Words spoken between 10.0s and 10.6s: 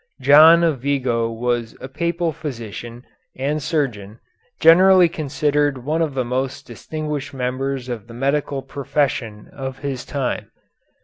time.